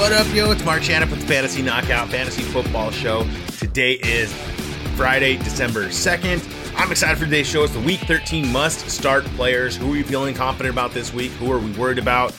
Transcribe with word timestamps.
What 0.00 0.12
up, 0.12 0.34
yo? 0.34 0.50
It's 0.50 0.64
Mark 0.64 0.82
Shannon 0.82 1.10
with 1.10 1.20
the 1.20 1.26
Fantasy 1.26 1.60
Knockout 1.60 2.08
Fantasy 2.08 2.40
Football 2.40 2.90
Show. 2.90 3.28
Today 3.58 3.92
is 4.02 4.32
Friday, 4.96 5.36
December 5.36 5.88
2nd. 5.88 6.74
I'm 6.74 6.90
excited 6.90 7.18
for 7.18 7.26
today's 7.26 7.46
show. 7.46 7.64
It's 7.64 7.74
the 7.74 7.80
Week 7.80 8.00
13 8.00 8.50
must 8.50 8.88
start 8.88 9.24
players. 9.36 9.76
Who 9.76 9.92
are 9.92 9.96
you 9.96 10.02
feeling 10.02 10.34
confident 10.34 10.72
about 10.72 10.92
this 10.92 11.12
week? 11.12 11.30
Who 11.32 11.52
are 11.52 11.58
we 11.58 11.70
worried 11.72 11.98
about? 11.98 12.34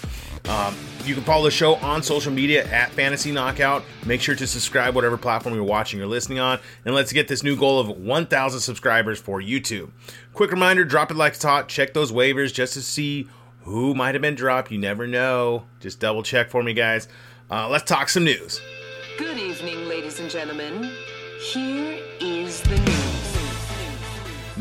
Um, 0.50 0.76
you 1.06 1.14
can 1.14 1.24
follow 1.24 1.44
the 1.44 1.52
show 1.52 1.76
on 1.76 2.02
social 2.02 2.34
media 2.34 2.66
at 2.72 2.90
Fantasy 2.94 3.32
Knockout. 3.32 3.84
Make 4.08 4.22
sure 4.22 4.34
to 4.34 4.48
subscribe 4.48 4.96
whatever 4.96 5.16
platform 5.16 5.54
you're 5.54 5.64
watching 5.64 6.02
or 6.02 6.08
listening 6.08 6.40
on. 6.40 6.60
And 6.84 6.96
let's 6.96 7.14
get 7.14 7.28
this 7.28 7.44
new 7.44 7.56
goal 7.56 7.80
of 7.80 7.90
1,000 7.90 8.60
subscribers 8.60 9.20
for 9.20 9.40
YouTube. 9.40 9.92
Quick 10.34 10.50
reminder 10.50 10.84
drop 10.84 11.12
it 11.12 11.16
like 11.16 11.34
it's 11.34 11.44
hot. 11.44 11.70
Check 11.70 11.94
those 11.94 12.12
waivers 12.12 12.52
just 12.52 12.74
to 12.74 12.82
see 12.82 13.30
who 13.64 13.94
might 13.94 14.16
have 14.16 14.22
been 14.22 14.36
dropped. 14.36 14.72
You 14.72 14.78
never 14.78 15.08
know. 15.08 15.64
Just 15.80 16.00
double 16.00 16.24
check 16.24 16.50
for 16.50 16.64
me, 16.64 16.74
guys. 16.74 17.08
Uh, 17.50 17.68
let's 17.68 17.84
talk 17.84 18.10
some 18.10 18.24
news. 18.24 18.62
Good 19.18 19.38
evening, 19.38 19.88
ladies 19.88 20.20
and 20.20 20.30
gentlemen. 20.30 20.92
Here 21.40 22.00
is 22.20 22.62
the 22.62 22.78
news. 22.80 23.11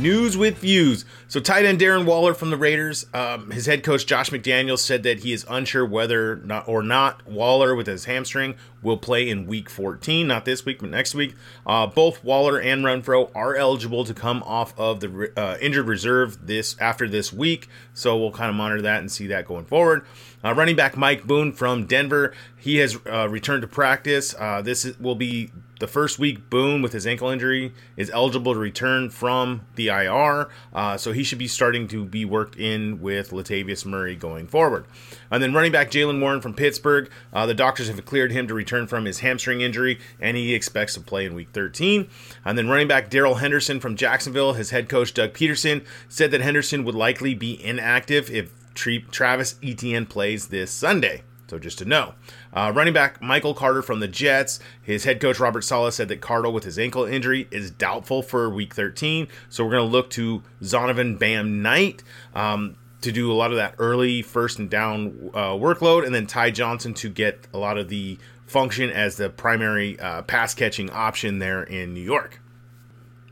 News 0.01 0.35
with 0.35 0.59
views. 0.59 1.05
So, 1.29 1.41
tight 1.41 1.67
end 1.67 1.79
Darren 1.79 2.07
Waller 2.07 2.33
from 2.33 2.49
the 2.49 2.57
Raiders, 2.57 3.05
um, 3.13 3.51
his 3.51 3.67
head 3.67 3.85
coach 3.85 4.07
Josh 4.07 4.31
McDaniels 4.31 4.79
said 4.79 5.03
that 5.03 5.21
he 5.21 5.35
is 5.35 5.45
unsure 5.49 5.85
whether 5.85 6.37
not, 6.37 6.67
or 6.67 6.83
not 6.83 7.27
Waller 7.29 7.75
with 7.75 7.87
his 7.87 8.07
hamstring 8.07 8.55
will 8.83 8.97
play 8.97 9.29
in 9.29 9.47
Week 9.47 9.69
14, 9.69 10.27
not 10.27 10.47
this 10.47 10.65
week, 10.65 10.79
but 10.81 10.89
next 10.89 11.15
week. 11.15 11.35
Uh, 11.67 11.87
both 11.87 12.25
Waller 12.25 12.59
and 12.59 12.83
Renfrow 12.83 13.31
are 13.35 13.55
eligible 13.57 14.05
to 14.07 14.15
come 14.15 14.43
off 14.45 14.73
of 14.79 15.01
the 15.01 15.33
uh, 15.37 15.59
injured 15.61 15.87
reserve 15.87 16.47
this 16.47 16.77
after 16.81 17.07
this 17.07 17.31
week, 17.31 17.69
so 17.93 18.17
we'll 18.17 18.33
kind 18.33 18.49
of 18.49 18.57
monitor 18.57 18.81
that 18.81 19.01
and 19.01 19.13
see 19.13 19.27
that 19.27 19.47
going 19.47 19.67
forward. 19.67 20.07
Uh, 20.43 20.55
running 20.55 20.77
back 20.77 20.97
Mike 20.97 21.27
Boone 21.27 21.53
from 21.53 21.85
Denver, 21.85 22.33
he 22.57 22.77
has 22.77 22.99
uh, 23.07 23.29
returned 23.29 23.61
to 23.61 23.69
practice. 23.69 24.35
Uh, 24.39 24.63
this 24.63 24.87
is, 24.87 24.99
will 24.99 25.15
be 25.15 25.51
the 25.81 25.89
first 25.89 26.19
week 26.19 26.49
Boone 26.51 26.83
with 26.83 26.93
his 26.93 27.07
ankle 27.07 27.31
injury 27.31 27.73
is 27.97 28.11
eligible 28.11 28.53
to 28.53 28.61
return 28.61 29.11
from 29.11 29.63
the 29.75 29.89
IR, 29.89 30.49
uh, 30.73 30.97
so 30.97 31.13
he 31.13 31.25
should 31.25 31.39
be 31.39 31.49
starting 31.49 31.89
to 31.89 32.05
be 32.05 32.25
worked 32.25 32.57
in 32.57 33.01
with 33.01 33.31
Latavius 33.31 33.85
Murray 33.85 34.15
going 34.15 34.47
forward. 34.47 34.85
And 35.31 35.43
then 35.43 35.55
running 35.55 35.73
back 35.73 35.91
Jaylen 35.91 36.21
Warren 36.21 36.41
from 36.41 36.55
Pittsburgh, 36.55 37.11
uh, 37.33 37.47
the 37.47 37.55
doctors 37.55 37.89
have 37.89 38.05
cleared 38.05 38.31
him 38.31 38.47
to 38.47 38.55
return 38.55 38.87
from 38.87 39.07
his 39.07 39.21
hamstring 39.21 39.63
injury, 39.63 39.99
and 40.21 40.37
he 40.37 40.55
expects 40.55 40.95
to 40.95 41.01
play 41.01 41.25
in 41.25 41.35
Week 41.35 41.49
13. 41.53 42.09
And 42.45 42.59
then 42.59 42.69
running 42.69 42.89
back 42.89 43.09
Darrell 43.11 43.37
Henderson 43.37 43.81
from 43.81 43.97
Jacksonville, 43.97 44.53
his 44.53 44.71
head 44.71 44.89
coach 44.89 45.15
Doug 45.15 45.33
Pederson 45.33 45.85
said 46.09 46.31
that 46.31 46.43
Henderson 46.43 46.85
would 46.85 46.95
likely 46.95 47.35
be 47.35 47.63
inactive 47.65 48.31
if 48.31 48.53
Travis 48.75 49.57
Etienne 49.63 50.07
plays 50.07 50.49
this 50.49 50.71
Sunday. 50.71 51.23
So 51.51 51.59
just 51.59 51.79
to 51.79 51.85
know. 51.85 52.15
Uh, 52.53 52.71
running 52.73 52.95
back 52.95 53.21
Michael 53.21 53.55
Carter 53.55 53.83
from 53.83 53.99
the 53.99 54.07
Jets, 54.07 54.61
his 54.81 55.03
head 55.03 55.21
coach 55.21 55.41
Robert 55.41 55.63
Saleh 55.63 55.93
said 55.93 56.07
that 56.07 56.21
Carter 56.21 56.49
with 56.49 56.63
his 56.63 56.79
ankle 56.79 57.05
injury 57.05 57.49
is 57.51 57.73
doubtful 57.73 58.23
for 58.23 58.49
week 58.49 58.73
13. 58.73 59.27
So 59.49 59.65
we're 59.65 59.73
going 59.73 59.85
to 59.85 59.91
look 59.91 60.11
to 60.11 60.45
Zonovan 60.63 61.19
Bam 61.19 61.61
Knight 61.61 62.05
um, 62.37 62.77
to 63.01 63.11
do 63.11 63.33
a 63.33 63.35
lot 63.35 63.51
of 63.51 63.57
that 63.57 63.75
early 63.79 64.23
first 64.23 64.61
and 64.61 64.71
down 64.71 65.33
uh, 65.35 65.51
workload, 65.55 66.07
and 66.07 66.15
then 66.15 66.29
Ty 66.29 66.53
Johnson 66.53 66.95
to 66.95 67.09
get 67.09 67.49
a 67.53 67.59
lot 67.59 67.79
of 67.79 67.89
the 67.89 68.17
function 68.47 68.89
as 68.89 69.17
the 69.17 69.29
primary 69.29 69.99
uh, 69.99 70.23
pass 70.23 70.55
catching 70.55 70.89
option 70.91 71.41
there 71.41 71.65
in 71.65 71.93
New 71.93 72.01
York. 72.01 72.41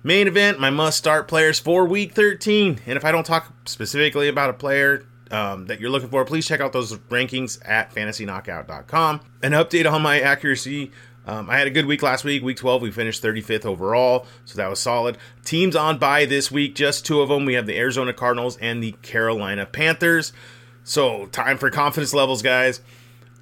Main 0.03 0.27
event, 0.27 0.59
my 0.59 0.71
must 0.71 0.99
start 0.99 1.29
players 1.29 1.61
for 1.61 1.85
week 1.85 2.15
13. 2.15 2.81
And 2.85 2.97
if 2.97 3.05
I 3.05 3.13
don't 3.13 3.27
talk 3.27 3.53
specifically 3.65 4.27
about 4.27 4.51
a 4.51 4.55
player, 4.55 5.07
um, 5.31 5.67
that 5.67 5.81
you're 5.81 5.91
looking 5.91 6.09
for, 6.09 6.25
please 6.25 6.47
check 6.47 6.61
out 6.61 6.73
those 6.73 6.97
rankings 6.97 7.59
at 7.69 7.95
fantasyknockout.com. 7.95 9.21
An 9.43 9.53
update 9.53 9.91
on 9.91 10.03
my 10.03 10.21
accuracy. 10.21 10.91
Um, 11.27 11.51
I 11.51 11.59
had 11.59 11.67
a 11.67 11.71
good 11.71 11.85
week 11.85 12.03
last 12.03 12.25
week. 12.25 12.43
Week 12.43 12.57
12, 12.57 12.81
we 12.81 12.91
finished 12.91 13.23
35th 13.23 13.67
overall, 13.67 14.27
so 14.47 14.57
that 14.57 14.71
was 14.71 14.81
solid. 14.81 15.19
Teams 15.45 15.77
on 15.77 15.99
by 15.99 16.25
this 16.25 16.51
week, 16.51 16.75
just 16.75 17.05
two 17.05 17.21
of 17.21 17.29
them. 17.29 17.45
We 17.45 17.55
have 17.55 17.67
the 17.67 17.77
Arizona 17.77 18.15
Cardinals 18.15 18.57
and 18.59 18.83
the 18.83 18.93
Carolina 19.03 19.67
Panthers. 19.67 20.33
So, 20.85 21.27
time 21.27 21.59
for 21.59 21.71
confidence 21.71 22.15
levels, 22.15 22.41
guys. 22.41 22.81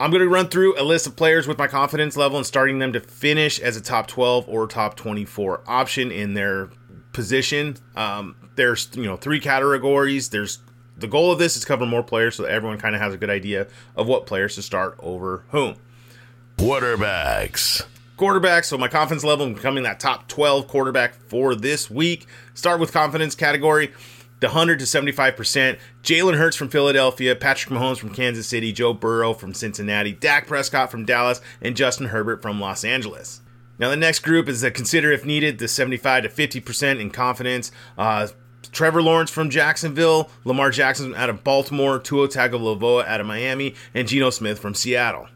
I'm 0.00 0.10
going 0.10 0.22
to 0.22 0.28
run 0.28 0.48
through 0.48 0.78
a 0.78 0.82
list 0.82 1.06
of 1.06 1.14
players 1.14 1.47
with 1.47 1.58
my 1.58 1.68
confidence 1.68 2.16
level 2.16 2.36
and 2.36 2.47
starting 2.47 2.80
them 2.80 2.92
to 2.92 3.00
finish 3.00 3.60
as 3.60 3.76
a 3.76 3.80
top 3.80 4.08
12 4.08 4.48
or 4.48 4.66
top 4.66 4.97
24 4.97 5.62
option 5.66 6.10
in 6.10 6.34
their 6.34 6.70
position. 7.12 7.76
Um, 7.94 8.34
there's 8.56 8.91
you 8.94 9.04
know 9.04 9.16
three 9.16 9.41
categories. 9.41 10.30
There's 10.30 10.58
the 10.96 11.06
goal 11.06 11.30
of 11.30 11.38
this 11.38 11.56
is 11.56 11.64
cover 11.64 11.86
more 11.86 12.02
players 12.02 12.36
so 12.36 12.44
that 12.44 12.52
everyone 12.52 12.78
kind 12.78 12.94
of 12.94 13.00
has 13.00 13.12
a 13.12 13.16
good 13.16 13.30
idea 13.30 13.66
of 13.94 14.06
what 14.06 14.26
players 14.26 14.54
to 14.54 14.62
start 14.62 14.96
over 14.98 15.44
whom. 15.50 15.76
Quarterbacks. 16.56 17.82
Quarterbacks. 18.16 18.66
So 18.66 18.78
my 18.78 18.88
confidence 18.88 19.24
level 19.24 19.46
in 19.46 19.54
becoming 19.54 19.84
that 19.84 20.00
top 20.00 20.26
12 20.28 20.66
quarterback 20.68 21.14
for 21.14 21.54
this 21.54 21.90
week. 21.90 22.26
Start 22.54 22.80
with 22.80 22.92
confidence 22.92 23.34
category. 23.34 23.92
The 24.40 24.48
100 24.48 24.78
to 24.80 24.84
75%. 24.84 25.78
Jalen 26.02 26.36
Hurts 26.36 26.56
from 26.56 26.68
Philadelphia, 26.68 27.34
Patrick 27.34 27.72
Mahomes 27.72 27.98
from 27.98 28.12
Kansas 28.12 28.46
City, 28.46 28.70
Joe 28.70 28.92
Burrow 28.92 29.32
from 29.32 29.54
Cincinnati, 29.54 30.12
Dak 30.12 30.46
Prescott 30.46 30.90
from 30.90 31.06
Dallas, 31.06 31.40
and 31.62 31.74
Justin 31.74 32.08
Herbert 32.08 32.42
from 32.42 32.60
Los 32.60 32.84
Angeles. 32.84 33.40
Now, 33.78 33.90
the 33.90 33.96
next 33.96 34.20
group 34.20 34.48
is 34.48 34.60
the 34.60 34.70
consider 34.70 35.10
if 35.10 35.24
needed, 35.24 35.58
the 35.58 35.68
75 35.68 36.24
to 36.24 36.28
50% 36.28 37.00
in 37.00 37.10
confidence. 37.10 37.72
Uh, 37.96 38.28
Trevor 38.72 39.03
Lawrence 39.03 39.31
from 39.31 39.50
Jacksonville, 39.50 40.31
Lamar 40.44 40.71
Jackson 40.71 41.15
out 41.15 41.31
of 41.31 41.44
Baltimore, 41.44 41.99
Tua 41.99 42.28
Tagovailoa 42.28 43.06
out 43.06 43.21
of 43.21 43.27
Miami, 43.27 43.75
and 43.94 44.06
Geno 44.06 44.31
Smith 44.31 44.59
from 44.59 44.75
Seattle. 44.75 45.28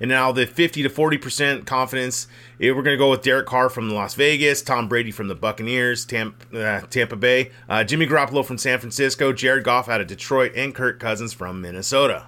And 0.00 0.08
now 0.08 0.30
the 0.30 0.46
50 0.46 0.82
to 0.84 0.88
40% 0.88 1.66
confidence, 1.66 2.28
eh, 2.60 2.70
we're 2.70 2.82
going 2.82 2.94
to 2.94 2.96
go 2.96 3.10
with 3.10 3.22
Derek 3.22 3.46
Carr 3.46 3.68
from 3.68 3.90
Las 3.90 4.14
Vegas, 4.14 4.62
Tom 4.62 4.88
Brady 4.88 5.10
from 5.10 5.28
the 5.28 5.34
Buccaneers, 5.34 6.04
Tampa, 6.04 6.58
uh, 6.58 6.80
Tampa 6.82 7.16
Bay, 7.16 7.50
uh, 7.68 7.82
Jimmy 7.82 8.06
Garoppolo 8.06 8.44
from 8.44 8.58
San 8.58 8.78
Francisco, 8.78 9.32
Jared 9.32 9.64
Goff 9.64 9.88
out 9.88 10.00
of 10.00 10.06
Detroit, 10.06 10.52
and 10.54 10.74
Kirk 10.74 11.00
Cousins 11.00 11.32
from 11.32 11.60
Minnesota. 11.60 12.26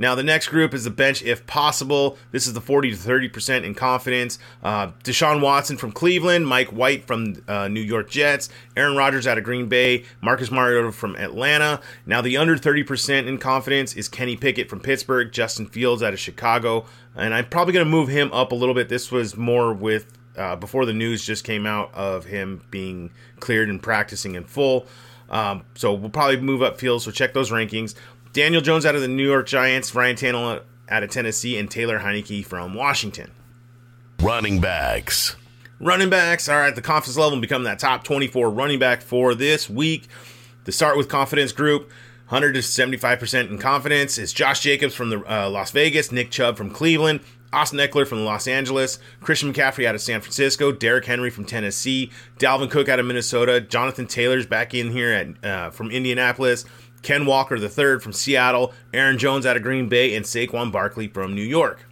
Now, 0.00 0.14
the 0.14 0.22
next 0.22 0.48
group 0.48 0.72
is 0.72 0.84
the 0.84 0.90
bench 0.90 1.22
if 1.22 1.44
possible. 1.46 2.16
This 2.30 2.46
is 2.46 2.52
the 2.52 2.60
40 2.60 2.92
to 2.92 2.96
30% 2.96 3.64
in 3.64 3.74
confidence. 3.74 4.38
Uh, 4.62 4.92
Deshaun 5.02 5.42
Watson 5.42 5.76
from 5.76 5.90
Cleveland, 5.90 6.46
Mike 6.46 6.68
White 6.68 7.04
from 7.06 7.42
uh, 7.48 7.66
New 7.66 7.80
York 7.80 8.08
Jets, 8.08 8.48
Aaron 8.76 8.96
Rodgers 8.96 9.26
out 9.26 9.38
of 9.38 9.44
Green 9.44 9.68
Bay, 9.68 10.04
Marcus 10.20 10.52
Mariota 10.52 10.92
from 10.92 11.16
Atlanta. 11.16 11.80
Now, 12.06 12.20
the 12.20 12.36
under 12.36 12.56
30% 12.56 13.26
in 13.26 13.38
confidence 13.38 13.96
is 13.96 14.08
Kenny 14.08 14.36
Pickett 14.36 14.70
from 14.70 14.78
Pittsburgh, 14.78 15.32
Justin 15.32 15.66
Fields 15.66 16.02
out 16.02 16.12
of 16.12 16.20
Chicago. 16.20 16.86
And 17.16 17.34
I'm 17.34 17.46
probably 17.46 17.72
going 17.72 17.84
to 17.84 17.90
move 17.90 18.08
him 18.08 18.32
up 18.32 18.52
a 18.52 18.54
little 18.54 18.76
bit. 18.76 18.88
This 18.88 19.10
was 19.10 19.36
more 19.36 19.74
with 19.74 20.12
uh, 20.36 20.54
before 20.54 20.86
the 20.86 20.92
news 20.92 21.24
just 21.24 21.42
came 21.42 21.66
out 21.66 21.92
of 21.92 22.24
him 22.26 22.62
being 22.70 23.10
cleared 23.40 23.68
and 23.68 23.82
practicing 23.82 24.36
in 24.36 24.44
full. 24.44 24.86
Um, 25.28 25.64
so 25.74 25.92
we'll 25.92 26.10
probably 26.10 26.40
move 26.40 26.62
up 26.62 26.78
Fields. 26.78 27.04
So 27.04 27.10
check 27.10 27.34
those 27.34 27.50
rankings. 27.50 27.94
Daniel 28.38 28.62
Jones 28.62 28.86
out 28.86 28.94
of 28.94 29.00
the 29.00 29.08
New 29.08 29.28
York 29.28 29.48
Giants, 29.48 29.96
Ryan 29.96 30.14
Tannehill 30.14 30.62
out 30.88 31.02
of 31.02 31.10
Tennessee, 31.10 31.58
and 31.58 31.68
Taylor 31.68 31.98
Heinicke 31.98 32.46
from 32.46 32.72
Washington. 32.72 33.32
Running 34.22 34.60
backs. 34.60 35.34
Running 35.80 36.08
backs. 36.08 36.48
All 36.48 36.56
right, 36.56 36.72
the 36.72 36.80
confidence 36.80 37.16
level 37.16 37.40
become 37.40 37.64
that 37.64 37.80
top 37.80 38.04
24 38.04 38.48
running 38.50 38.78
back 38.78 39.02
for 39.02 39.34
this 39.34 39.68
week. 39.68 40.06
To 40.66 40.70
start 40.70 40.96
with 40.96 41.08
confidence 41.08 41.50
group, 41.50 41.90
100 42.28 42.52
to 42.52 42.60
75% 42.60 43.50
in 43.50 43.58
confidence 43.58 44.18
is 44.18 44.32
Josh 44.32 44.60
Jacobs 44.60 44.94
from 44.94 45.10
the 45.10 45.18
uh, 45.28 45.50
Las 45.50 45.72
Vegas, 45.72 46.12
Nick 46.12 46.30
Chubb 46.30 46.56
from 46.56 46.70
Cleveland, 46.70 47.18
Austin 47.52 47.80
Ekeler 47.80 48.06
from 48.06 48.24
Los 48.24 48.46
Angeles, 48.46 49.00
Christian 49.20 49.52
McCaffrey 49.52 49.84
out 49.84 49.96
of 49.96 50.00
San 50.00 50.20
Francisco, 50.20 50.70
Derrick 50.70 51.06
Henry 51.06 51.30
from 51.30 51.44
Tennessee, 51.44 52.12
Dalvin 52.38 52.70
Cook 52.70 52.88
out 52.88 53.00
of 53.00 53.06
Minnesota, 53.06 53.60
Jonathan 53.60 54.06
Taylor's 54.06 54.46
back 54.46 54.74
in 54.74 54.92
here 54.92 55.10
at 55.10 55.44
uh, 55.44 55.70
from 55.70 55.90
Indianapolis, 55.90 56.64
Ken 57.02 57.26
Walker 57.26 57.56
III 57.56 58.00
from 58.00 58.12
Seattle, 58.12 58.72
Aaron 58.92 59.18
Jones 59.18 59.46
out 59.46 59.56
of 59.56 59.62
Green 59.62 59.88
Bay, 59.88 60.14
and 60.14 60.24
Saquon 60.24 60.72
Barkley 60.72 61.08
from 61.08 61.34
New 61.34 61.42
York. 61.42 61.86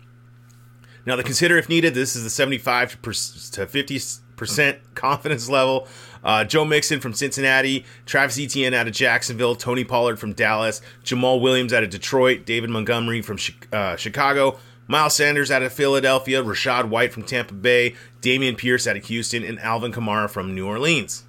Now, 1.06 1.14
the 1.14 1.22
consider 1.22 1.56
if 1.56 1.68
needed, 1.68 1.94
this 1.94 2.16
is 2.16 2.24
the 2.24 2.30
75 2.30 3.00
to 3.02 3.10
50% 3.10 4.78
confidence 4.94 5.48
level. 5.48 5.86
Uh, 6.24 6.42
Joe 6.42 6.64
Mixon 6.64 6.98
from 6.98 7.12
Cincinnati, 7.12 7.84
Travis 8.04 8.40
Etienne 8.40 8.74
out 8.74 8.88
of 8.88 8.92
Jacksonville, 8.92 9.54
Tony 9.54 9.84
Pollard 9.84 10.18
from 10.18 10.32
Dallas, 10.32 10.82
Jamaal 11.04 11.40
Williams 11.40 11.72
out 11.72 11.84
of 11.84 11.90
Detroit, 11.90 12.44
David 12.44 12.70
Montgomery 12.70 13.22
from 13.22 13.38
uh, 13.72 13.94
Chicago, 13.94 14.58
Miles 14.88 15.14
Sanders 15.14 15.52
out 15.52 15.62
of 15.62 15.72
Philadelphia, 15.72 16.42
Rachaad 16.42 16.88
White 16.88 17.12
from 17.12 17.22
Tampa 17.22 17.54
Bay, 17.54 17.94
Dameon 18.20 18.58
Pierce 18.58 18.88
out 18.88 18.96
of 18.96 19.04
Houston, 19.04 19.44
and 19.44 19.60
Alvin 19.60 19.92
Kamara 19.92 20.28
from 20.28 20.56
New 20.56 20.66
Orleans. 20.66 21.25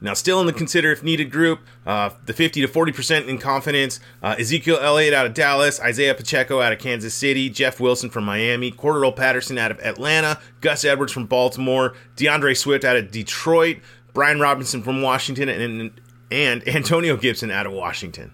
Now, 0.00 0.14
still 0.14 0.40
in 0.40 0.46
the 0.46 0.52
consider 0.52 0.90
if 0.90 1.02
needed 1.02 1.30
group, 1.30 1.60
uh, 1.84 2.10
the 2.24 2.32
50 2.32 2.62
to 2.62 2.68
40% 2.68 3.26
in 3.26 3.38
confidence, 3.38 4.00
uh, 4.22 4.34
Ezekiel 4.38 4.78
Elliott 4.80 5.12
out 5.12 5.26
of 5.26 5.34
Dallas, 5.34 5.78
Isaiah 5.78 6.14
Pacheco 6.14 6.60
out 6.60 6.72
of 6.72 6.78
Kansas 6.78 7.12
City, 7.12 7.50
Jeff 7.50 7.80
Wilson 7.80 8.08
from 8.08 8.24
Miami, 8.24 8.72
Cordarrelle 8.72 9.14
Patterson 9.14 9.58
out 9.58 9.70
of 9.70 9.78
Atlanta, 9.80 10.40
Gus 10.62 10.84
Edwards 10.84 11.12
from 11.12 11.26
Baltimore, 11.26 11.94
D'Andre 12.16 12.54
Swift 12.54 12.84
out 12.84 12.96
of 12.96 13.10
Detroit, 13.10 13.78
Brian 14.14 14.40
Robinson 14.40 14.82
from 14.82 15.02
Washington, 15.02 15.48
and, 15.50 16.00
and 16.30 16.68
Antonio 16.68 17.16
Gibson 17.16 17.50
out 17.50 17.66
of 17.66 17.72
Washington. 17.72 18.32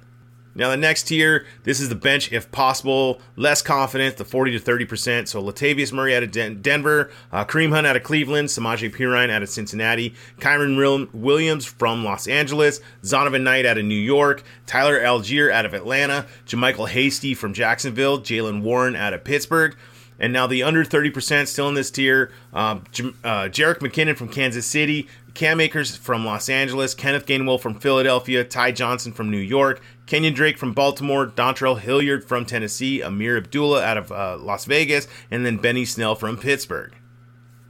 Now 0.56 0.70
the 0.70 0.76
next 0.76 1.04
tier, 1.04 1.46
this 1.64 1.80
is 1.80 1.88
the 1.88 1.94
bench 1.94 2.32
if 2.32 2.50
possible, 2.50 3.20
less 3.36 3.60
confidence, 3.62 4.14
the 4.14 4.24
40 4.24 4.52
to 4.52 4.58
30 4.58 4.84
percent. 4.86 5.28
So 5.28 5.42
Latavius 5.42 5.92
Murray 5.92 6.16
out 6.16 6.22
of 6.22 6.30
Den- 6.30 6.62
Denver, 6.62 7.10
uh, 7.30 7.44
Kareem 7.44 7.70
Hunt 7.70 7.86
out 7.86 7.96
of 7.96 8.02
Cleveland, 8.02 8.48
Samaje 8.48 8.92
Perine 8.92 9.30
out 9.30 9.42
of 9.42 9.48
Cincinnati, 9.48 10.14
Kyren 10.40 11.12
Williams 11.12 11.66
from 11.66 12.04
Los 12.04 12.26
Angeles, 12.26 12.80
Zonovan 13.02 13.42
Knight 13.42 13.66
out 13.66 13.78
of 13.78 13.84
New 13.84 13.94
York, 13.94 14.42
Tyler 14.66 14.98
Allgeier 14.98 15.50
out 15.52 15.66
of 15.66 15.74
Atlanta, 15.74 16.26
JaMycal 16.46 16.88
Hasty 16.88 17.34
from 17.34 17.52
Jacksonville, 17.52 18.20
Jaylen 18.20 18.62
Warren 18.62 18.96
out 18.96 19.12
of 19.12 19.24
Pittsburgh. 19.24 19.76
And 20.18 20.32
now 20.32 20.46
the 20.46 20.62
under 20.62 20.84
30% 20.84 21.46
still 21.46 21.68
in 21.68 21.74
this 21.74 21.90
tier. 21.90 22.32
Um, 22.52 22.84
uh, 23.22 23.48
Jerick 23.48 23.78
McKinnon 23.78 24.16
from 24.16 24.28
Kansas 24.28 24.66
City, 24.66 25.08
Cam 25.34 25.60
Akers 25.60 25.94
from 25.94 26.24
Los 26.24 26.48
Angeles, 26.48 26.94
Kenneth 26.94 27.26
Gainwell 27.26 27.60
from 27.60 27.78
Philadelphia, 27.78 28.42
Ty 28.42 28.72
Johnson 28.72 29.12
from 29.12 29.30
New 29.30 29.36
York, 29.36 29.82
Kenyan 30.06 30.34
Drake 30.34 30.56
from 30.56 30.72
Baltimore, 30.72 31.26
Dontrell 31.26 31.78
Hilliard 31.78 32.24
from 32.24 32.46
Tennessee, 32.46 33.00
Ameer 33.00 33.36
Abdullah 33.36 33.82
out 33.82 33.98
of 33.98 34.10
uh, 34.10 34.38
Las 34.38 34.64
Vegas, 34.64 35.06
and 35.30 35.44
then 35.44 35.58
Benny 35.58 35.84
Snell 35.84 36.14
from 36.14 36.38
Pittsburgh. 36.38 36.94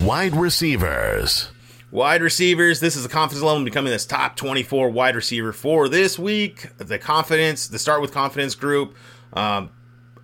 Wide 0.00 0.36
receivers. 0.36 1.50
Wide 1.90 2.22
receivers. 2.22 2.78
This 2.80 2.94
is 2.94 3.02
the 3.02 3.08
confidence 3.08 3.42
level 3.42 3.64
becoming 3.64 3.90
this 3.90 4.06
top 4.06 4.36
24 4.36 4.90
wide 4.90 5.16
receiver 5.16 5.52
for 5.52 5.88
this 5.88 6.18
week. 6.18 6.68
The 6.78 6.98
confidence, 6.98 7.66
the 7.68 7.78
start 7.78 8.00
with 8.00 8.12
confidence 8.12 8.54
group, 8.54 8.94
um, 9.32 9.70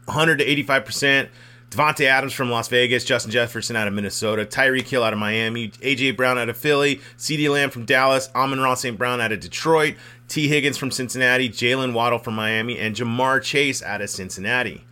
100 0.05 0.39
to 0.39 0.45
85 0.45 0.85
percent. 0.85 1.31
Davante 1.73 2.05
Adams 2.05 2.35
from 2.35 2.51
Las 2.51 2.69
Vegas, 2.69 3.03
Justin 3.03 3.31
Jefferson 3.33 3.77
out 3.77 3.89
of 3.89 3.95
Minnesota, 3.95 4.45
Tyreek 4.45 4.89
Hill 4.89 5.03
out 5.03 5.15
of 5.15 5.19
Miami, 5.19 5.71
AJ 5.71 6.19
Brown 6.19 6.37
out 6.37 6.51
of 6.51 6.57
Philly, 6.59 7.01
CeeDee 7.17 7.49
Lamb 7.49 7.71
from 7.71 7.87
Dallas, 7.87 8.29
Amon-Ra 8.35 8.75
St. 8.75 8.99
Brown 8.99 9.23
out 9.23 9.33
of 9.33 9.41
Detroit, 9.41 9.95
Tee 10.29 10.49
Higgins 10.49 10.77
from 10.77 10.91
Cincinnati, 10.91 11.49
Jalen 11.49 11.95
Waddle 11.95 12.19
from 12.19 12.35
Miami, 12.35 12.79
and 12.79 12.95
Ja'Marr 12.95 13.43
Chase 13.43 13.83
out 13.83 14.03
of 14.03 14.11
Cincinnati. 14.11 14.85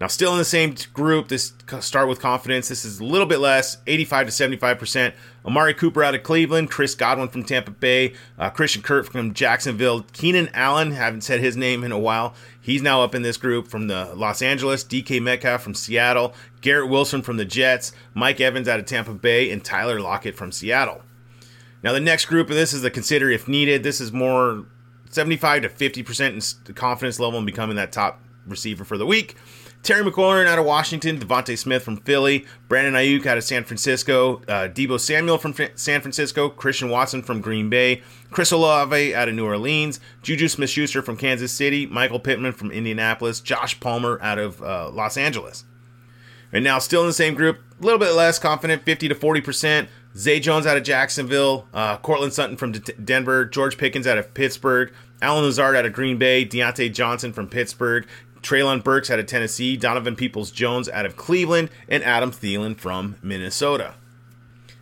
Now, 0.00 0.06
still 0.06 0.32
in 0.32 0.38
the 0.38 0.46
same 0.46 0.74
group, 0.94 1.28
this 1.28 1.52
start 1.80 2.08
with 2.08 2.20
confidence. 2.20 2.68
This 2.68 2.86
is 2.86 3.00
a 3.00 3.04
little 3.04 3.26
bit 3.26 3.38
less, 3.38 3.76
85 3.86 4.28
to 4.28 4.32
75%. 4.32 5.12
Amari 5.44 5.74
Cooper 5.74 6.02
out 6.02 6.14
of 6.14 6.22
Cleveland, 6.22 6.70
Chris 6.70 6.94
Godwin 6.94 7.28
from 7.28 7.44
Tampa 7.44 7.70
Bay, 7.70 8.14
uh, 8.38 8.48
Christian 8.48 8.80
Kirk 8.80 9.04
from 9.10 9.34
Jacksonville, 9.34 10.06
Keenan 10.14 10.48
Allen, 10.54 10.92
haven't 10.92 11.20
said 11.20 11.40
his 11.40 11.54
name 11.54 11.84
in 11.84 11.92
a 11.92 11.98
while. 11.98 12.34
He's 12.58 12.80
now 12.80 13.02
up 13.02 13.14
in 13.14 13.20
this 13.20 13.36
group 13.36 13.68
from 13.68 13.88
the 13.88 14.14
Los 14.14 14.40
Angeles, 14.40 14.84
DK 14.84 15.20
Metcalf 15.20 15.62
from 15.62 15.74
Seattle, 15.74 16.34
Garrett 16.62 16.88
Wilson 16.88 17.20
from 17.20 17.36
the 17.36 17.44
Jets, 17.44 17.92
Mike 18.14 18.40
Evans 18.40 18.68
out 18.68 18.80
of 18.80 18.86
Tampa 18.86 19.12
Bay, 19.12 19.50
and 19.50 19.62
Tyler 19.62 20.00
Lockett 20.00 20.34
from 20.34 20.50
Seattle. 20.50 21.02
Now, 21.82 21.92
the 21.92 22.00
next 22.00 22.24
group 22.24 22.48
of 22.48 22.56
this 22.56 22.72
is 22.72 22.80
the 22.80 22.90
consider 22.90 23.30
if 23.30 23.46
needed. 23.46 23.82
This 23.82 24.00
is 24.00 24.12
more 24.12 24.64
75 25.10 25.62
to 25.62 25.68
50% 25.68 26.74
confidence 26.74 27.20
level 27.20 27.38
in 27.38 27.44
becoming 27.44 27.76
that 27.76 27.92
top 27.92 28.22
receiver 28.46 28.84
for 28.84 28.96
the 28.96 29.06
week. 29.06 29.36
Terry 29.82 30.04
McLaurin 30.04 30.46
out 30.46 30.58
of 30.58 30.66
Washington, 30.66 31.18
DeVonta 31.18 31.56
Smith 31.56 31.82
from 31.82 31.96
Philly, 31.98 32.44
Brandon 32.68 32.92
Aiyuk 32.92 33.24
out 33.24 33.38
of 33.38 33.44
San 33.44 33.64
Francisco, 33.64 34.42
uh, 34.46 34.68
Deebo 34.68 35.00
Samuel 35.00 35.38
from 35.38 35.54
San 35.74 36.02
Francisco, 36.02 36.50
Christian 36.50 36.90
Watson 36.90 37.22
from 37.22 37.40
Green 37.40 37.70
Bay, 37.70 38.02
Chris 38.30 38.52
Olave 38.52 39.14
out 39.14 39.28
of 39.28 39.34
New 39.34 39.46
Orleans, 39.46 39.98
JuJu 40.22 40.50
Smith-Schuster 40.50 41.00
from 41.00 41.16
Kansas 41.16 41.50
City, 41.50 41.86
Michael 41.86 42.20
Pittman 42.20 42.52
from 42.52 42.70
Indianapolis, 42.70 43.40
Josh 43.40 43.80
Palmer 43.80 44.18
out 44.20 44.38
of 44.38 44.62
uh, 44.62 44.90
Los 44.90 45.16
Angeles. 45.16 45.64
And 46.52 46.62
now, 46.62 46.78
still 46.78 47.00
in 47.02 47.06
the 47.06 47.12
same 47.12 47.34
group, 47.34 47.60
a 47.80 47.84
little 47.84 47.98
bit 47.98 48.12
less 48.12 48.38
confident, 48.38 48.82
50 48.82 49.08
to 49.08 49.14
40 49.14 49.40
percent. 49.40 49.88
Zay 50.16 50.40
Jones 50.40 50.66
out 50.66 50.76
of 50.76 50.82
Jacksonville, 50.82 51.68
uh, 51.72 51.96
Courtland 51.98 52.32
Sutton 52.32 52.56
from 52.56 52.72
D- 52.72 52.92
Denver, 53.04 53.44
George 53.44 53.78
Pickens 53.78 54.08
out 54.08 54.18
of 54.18 54.34
Pittsburgh, 54.34 54.92
Allen 55.22 55.44
Lazard 55.44 55.76
out 55.76 55.86
of 55.86 55.92
Green 55.92 56.18
Bay, 56.18 56.44
Diontae 56.44 56.92
Johnson 56.92 57.32
from 57.32 57.46
Pittsburgh, 57.48 58.06
Treylon 58.42 58.82
Burks 58.82 59.10
out 59.10 59.18
of 59.18 59.26
Tennessee, 59.26 59.76
Donovan 59.76 60.16
Peoples 60.16 60.50
Jones 60.50 60.88
out 60.88 61.06
of 61.06 61.16
Cleveland, 61.16 61.70
and 61.88 62.02
Adam 62.02 62.30
Thielen 62.30 62.76
from 62.76 63.16
Minnesota. 63.22 63.94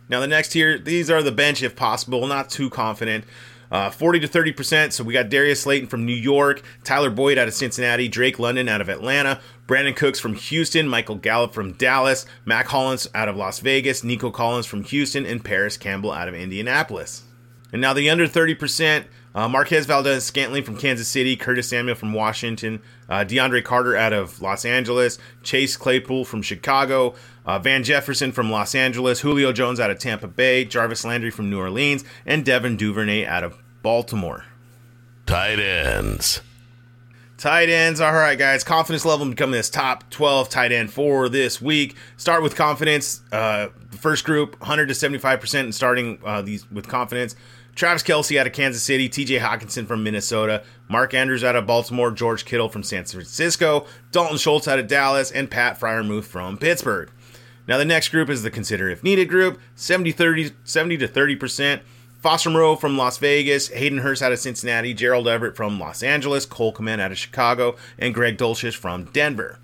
Now, 0.07 0.19
the 0.19 0.27
next 0.27 0.53
here, 0.53 0.77
these 0.79 1.09
are 1.09 1.21
the 1.21 1.31
bench 1.31 1.61
if 1.61 1.75
possible, 1.75 2.25
not 2.25 2.49
too 2.49 2.69
confident. 2.69 3.25
Uh, 3.71 3.91
40 3.91 4.21
to 4.21 4.27
30%. 4.27 4.91
So 4.91 5.03
we 5.03 5.13
got 5.13 5.29
Darius 5.29 5.61
Slayton 5.61 5.87
from 5.87 6.05
New 6.05 6.15
York, 6.15 6.63
Tyler 6.83 7.11
Boyd 7.11 7.37
out 7.37 7.47
of 7.47 7.53
Cincinnati, 7.53 8.07
Drake 8.07 8.39
London 8.39 8.67
out 8.67 8.81
of 8.81 8.89
Atlanta, 8.89 9.39
Brandin 9.67 9.95
Cooks 9.95 10.19
from 10.19 10.33
Houston, 10.33 10.87
Michael 10.87 11.17
Gallup 11.17 11.53
from 11.53 11.73
Dallas, 11.73 12.25
Mack 12.45 12.67
Hollins 12.67 13.07
out 13.13 13.29
of 13.29 13.37
Las 13.37 13.59
Vegas, 13.59 14.03
Nico 14.03 14.31
Collins 14.31 14.65
from 14.65 14.83
Houston, 14.85 15.25
and 15.25 15.45
Parris 15.45 15.77
Campbell 15.77 16.11
out 16.11 16.27
of 16.27 16.33
Indianapolis. 16.33 17.23
And 17.71 17.79
now 17.79 17.93
the 17.93 18.09
under 18.09 18.27
30%. 18.27 19.05
Uh, 19.35 19.47
Marquez 19.47 19.85
Valdes 19.85 20.23
Scantling 20.23 20.63
from 20.63 20.75
Kansas 20.75 21.07
City, 21.07 21.35
Curtis 21.35 21.69
Samuel 21.69 21.95
from 21.95 22.13
Washington, 22.13 22.81
uh, 23.07 23.19
DeAndre 23.19 23.63
Carter 23.63 23.95
out 23.95 24.11
of 24.11 24.41
Los 24.41 24.65
Angeles, 24.65 25.19
Chase 25.43 25.77
Claypool 25.77 26.25
from 26.25 26.41
Chicago, 26.41 27.13
uh, 27.45 27.59
Van 27.59 27.83
Jefferson 27.83 28.31
from 28.31 28.51
Los 28.51 28.73
Angeles, 28.73 29.19
Julio 29.21 29.51
Jones 29.51 29.79
out 29.79 29.91
of 29.91 29.99
Tampa 29.99 30.27
Bay, 30.27 30.65
Jarvis 30.65 31.05
Landry 31.05 31.29
from 31.29 31.49
New 31.49 31.59
Orleans, 31.59 32.03
and 32.25 32.43
Devin 32.43 32.75
Duvernay 32.75 33.25
out 33.25 33.43
of 33.43 33.57
Baltimore. 33.83 34.45
Tight 35.25 35.59
ends. 35.59 36.41
Tight 37.37 37.69
ends. 37.69 38.01
All 38.01 38.11
right, 38.11 38.37
guys. 38.37 38.65
Confidence 38.65 39.05
level 39.05 39.25
becoming 39.29 39.53
this 39.53 39.69
top 39.69 40.09
12 40.09 40.49
tight 40.49 40.73
end 40.73 40.91
for 40.91 41.29
this 41.29 41.61
week. 41.61 41.95
Start 42.17 42.43
with 42.43 42.55
confidence. 42.55 43.21
Uh, 43.31 43.67
the 43.91 43.97
first 43.97 44.25
group, 44.25 44.59
100 44.59 44.87
to 44.87 44.93
75% 44.93 45.59
and 45.59 45.73
starting 45.73 46.19
uh, 46.25 46.41
these 46.41 46.69
with 46.69 46.89
confidence. 46.89 47.35
Travis 47.75 48.03
Kelce 48.03 48.39
out 48.39 48.47
of 48.47 48.53
Kansas 48.53 48.83
City, 48.83 49.07
TJ 49.07 49.39
Hockenson 49.39 49.87
from 49.87 50.03
Minnesota, 50.03 50.63
Mark 50.87 51.13
Andrews 51.13 51.43
out 51.43 51.55
of 51.55 51.65
Baltimore, 51.65 52.11
George 52.11 52.45
Kittle 52.45 52.69
from 52.69 52.83
San 52.83 53.05
Francisco, 53.05 53.85
Dalton 54.11 54.37
Schultz 54.37 54.67
out 54.67 54.79
of 54.79 54.87
Dallas, 54.87 55.31
and 55.31 55.49
Pat 55.49 55.79
Freiermuth 55.79 56.25
from 56.25 56.57
Pittsburgh. 56.57 57.09
Now, 57.67 57.77
the 57.77 57.85
next 57.85 58.09
group 58.09 58.29
is 58.29 58.43
the 58.43 58.49
consider 58.49 58.89
if 58.89 59.03
needed 59.03 59.29
group 59.29 59.59
70, 59.75 60.11
30, 60.11 60.51
70 60.63 60.97
to 60.97 61.07
30%. 61.07 61.81
Foster 62.19 62.49
Moreau 62.49 62.75
from 62.75 62.97
Las 62.97 63.17
Vegas, 63.17 63.69
Hayden 63.69 63.99
Hurst 63.99 64.21
out 64.21 64.33
of 64.33 64.39
Cincinnati, 64.39 64.93
Gerald 64.93 65.27
Everett 65.27 65.55
from 65.55 65.79
Los 65.79 66.03
Angeles, 66.03 66.45
Cole 66.45 66.75
out 66.77 67.11
of 67.11 67.17
Chicago, 67.17 67.77
and 67.97 68.13
Greg 68.13 68.37
Dulcich 68.37 68.75
from 68.75 69.05
Denver. 69.13 69.57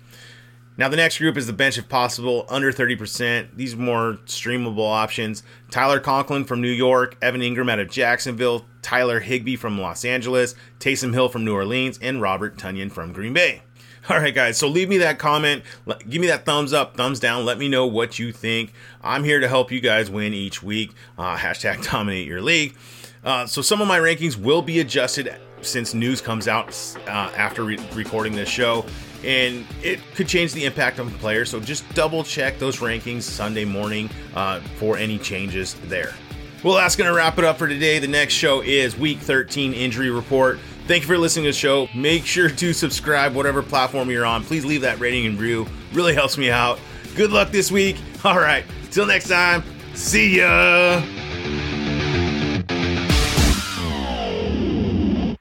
Now, 0.78 0.88
the 0.88 0.96
next 0.96 1.18
group 1.18 1.36
is 1.36 1.46
the 1.46 1.52
bench 1.52 1.78
if 1.78 1.88
possible, 1.88 2.44
under 2.48 2.70
30%. 2.70 3.56
These 3.56 3.74
are 3.74 3.78
more 3.78 4.18
streamable 4.26 4.90
options. 4.90 5.42
Tyler 5.70 6.00
Conklin 6.00 6.44
from 6.44 6.60
New 6.60 6.70
York, 6.70 7.16
Evan 7.22 7.40
Engram 7.40 7.70
out 7.70 7.78
of 7.78 7.90
Jacksonville, 7.90 8.66
Tyler 8.82 9.20
Higbee 9.20 9.56
from 9.56 9.80
Los 9.80 10.04
Angeles, 10.04 10.54
Taysom 10.78 11.14
Hill 11.14 11.28
from 11.28 11.44
New 11.44 11.54
Orleans, 11.54 11.98
and 12.02 12.20
Robert 12.20 12.56
Tonyan 12.58 12.92
from 12.92 13.12
Green 13.12 13.32
Bay. 13.32 13.62
All 14.10 14.18
right, 14.18 14.34
guys. 14.34 14.56
So 14.56 14.68
leave 14.68 14.88
me 14.88 14.98
that 14.98 15.18
comment. 15.18 15.64
Give 16.08 16.20
me 16.20 16.28
that 16.28 16.44
thumbs 16.44 16.72
up, 16.72 16.96
thumbs 16.96 17.18
down. 17.18 17.44
Let 17.44 17.58
me 17.58 17.68
know 17.68 17.86
what 17.86 18.18
you 18.18 18.30
think. 18.30 18.72
I'm 19.02 19.24
here 19.24 19.40
to 19.40 19.48
help 19.48 19.72
you 19.72 19.80
guys 19.80 20.10
win 20.10 20.32
each 20.34 20.62
week. 20.62 20.92
Uh, 21.18 21.36
hashtag 21.38 21.90
dominate 21.90 22.26
your 22.26 22.40
league. 22.42 22.76
Uh, 23.24 23.46
so 23.46 23.60
some 23.60 23.80
of 23.80 23.88
my 23.88 23.98
rankings 23.98 24.36
will 24.36 24.62
be 24.62 24.78
adjusted 24.78 25.34
since 25.62 25.94
news 25.94 26.20
comes 26.20 26.46
out 26.46 26.68
uh, 27.08 27.32
after 27.36 27.64
re- 27.64 27.78
recording 27.94 28.36
this 28.36 28.48
show, 28.48 28.84
and 29.26 29.66
it 29.82 30.00
could 30.14 30.28
change 30.28 30.52
the 30.52 30.64
impact 30.64 31.00
on 31.00 31.10
the 31.10 31.18
player. 31.18 31.44
So 31.44 31.60
just 31.60 31.88
double 31.94 32.22
check 32.22 32.58
those 32.58 32.78
rankings 32.78 33.22
Sunday 33.22 33.64
morning 33.64 34.08
uh, 34.34 34.60
for 34.78 34.96
any 34.96 35.18
changes 35.18 35.74
there. 35.84 36.14
Well, 36.62 36.76
that's 36.76 36.96
going 36.96 37.08
to 37.08 37.14
wrap 37.14 37.38
it 37.38 37.44
up 37.44 37.58
for 37.58 37.68
today. 37.68 37.98
The 37.98 38.08
next 38.08 38.34
show 38.34 38.62
is 38.62 38.96
Week 38.96 39.18
13 39.18 39.72
Injury 39.74 40.10
Report. 40.10 40.58
Thank 40.86 41.02
you 41.02 41.08
for 41.08 41.18
listening 41.18 41.44
to 41.44 41.50
the 41.50 41.56
show. 41.56 41.88
Make 41.94 42.24
sure 42.24 42.48
to 42.48 42.72
subscribe, 42.72 43.34
whatever 43.34 43.62
platform 43.62 44.10
you're 44.10 44.24
on. 44.24 44.44
Please 44.44 44.64
leave 44.64 44.80
that 44.82 44.98
rating 45.00 45.26
and 45.26 45.38
review. 45.38 45.66
Really 45.92 46.14
helps 46.14 46.38
me 46.38 46.50
out. 46.50 46.78
Good 47.16 47.30
luck 47.30 47.50
this 47.50 47.70
week. 47.70 47.96
All 48.24 48.38
right. 48.38 48.64
Till 48.90 49.06
next 49.06 49.28
time. 49.28 49.64
See 49.94 50.38
ya. 50.38 51.25